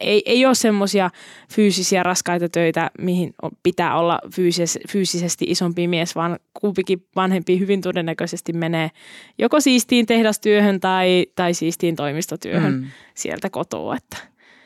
[0.00, 1.10] ei, ei ole semmoisia
[1.52, 8.52] fyysisiä raskaita töitä, mihin pitää olla fyysis, fyysisesti isompi mies, vaan kumpikin vanhempi hyvin todennäköisesti
[8.52, 8.90] menee
[9.38, 12.86] joko siistiin tehdastyöhön tai, tai siistiin toimistotyöhön mm.
[13.14, 13.96] sieltä kotoa.
[13.96, 14.16] Että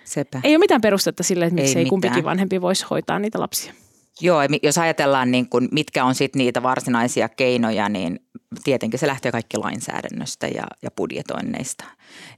[0.05, 0.41] Sepä.
[0.45, 3.73] Ei ole mitään perustetta sille, että miksei kumpikin vanhempi voisi hoitaa niitä lapsia.
[4.20, 8.20] Joo, jos ajatellaan niin kuin, mitkä on sitten niitä varsinaisia keinoja, niin
[8.64, 11.85] tietenkin se lähtee kaikki lainsäädännöstä ja, ja budjetoinneista.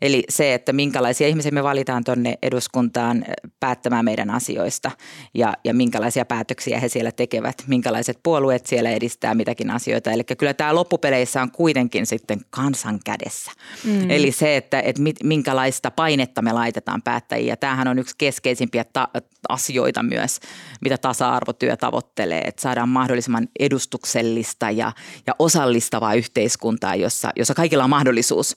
[0.02, 3.24] Eli se, että minkälaisia ihmisiä me valitaan tuonne eduskuntaan
[3.60, 4.90] päättämään meidän asioista
[5.34, 10.10] ja, ja minkälaisia päätöksiä he siellä tekevät, minkälaiset puolueet siellä edistää mitäkin asioita.
[10.10, 13.52] Eli kyllä tämä loppupeleissä on kuitenkin sitten kansan kädessä.
[13.84, 14.10] Mm.
[14.10, 17.48] Eli se, että, että minkälaista painetta me laitetaan päättäjiin.
[17.48, 19.08] Ja tämähän on yksi keskeisimpiä ta-
[19.48, 20.40] asioita myös,
[20.80, 24.92] mitä tasa-arvotyö tavoittelee, että saadaan mahdollisimman edustuksellista ja,
[25.26, 28.56] ja osallistavaa yhteiskuntaa, jossa, jossa kaikilla on mahdollisuus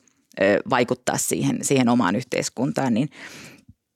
[0.69, 3.10] vaikuttaa siihen, siihen omaan yhteiskuntaan, niin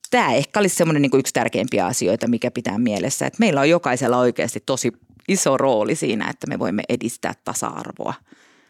[0.10, 4.18] tämä ehkä olisi semmoinen niin yksi tärkeimpiä asioita, mikä pitää mielessä, että meillä on jokaisella
[4.18, 4.92] oikeasti tosi
[5.28, 8.14] iso rooli siinä, että me voimme edistää tasa-arvoa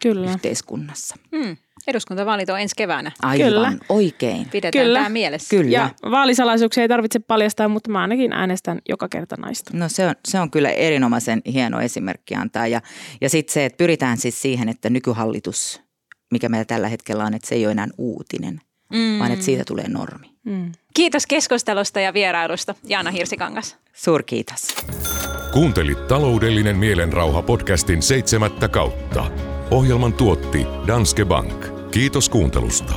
[0.01, 0.31] Kyllä.
[0.31, 1.15] yhteiskunnassa.
[1.35, 1.57] Hmm.
[1.87, 3.11] Eduskuntavaalit on ensi keväänä.
[3.21, 3.73] Aivan, Kyllä.
[3.89, 4.49] oikein.
[4.49, 4.99] Pidetään Kyllä.
[4.99, 5.57] tämä mielessä.
[5.57, 5.71] Kyllä.
[5.71, 9.71] Ja vaalisalaisuuksia ei tarvitse paljastaa, mutta mä ainakin äänestän joka kerta naista.
[9.73, 12.67] No se on, se on kyllä erinomaisen hieno esimerkki antaa.
[12.67, 12.81] Ja,
[13.21, 15.81] ja sitten se, että pyritään siis siihen, että nykyhallitus,
[16.31, 18.61] mikä meillä tällä hetkellä on, että se ei ole enää uutinen,
[18.93, 19.19] mm.
[19.19, 20.27] vaan että siitä tulee normi.
[20.43, 20.71] Mm.
[20.93, 23.77] Kiitos keskustelusta ja vierailusta, Jaana Hirsikangas.
[23.93, 24.75] Suurkiitos.
[25.53, 29.31] Kuuntelit taloudellinen mielenrauha podcastin seitsemättä kautta.
[29.71, 31.65] Ohjelman tuotti Danske Bank.
[31.91, 32.93] Kiitos kuuntelusta.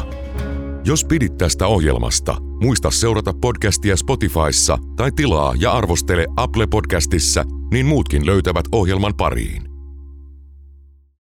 [0.84, 7.86] Jos pidit tästä ohjelmasta, muista seurata podcastia Spotifyssa tai tilaa ja arvostele Apple Podcastissa, niin
[7.86, 9.69] muutkin löytävät ohjelman pariin.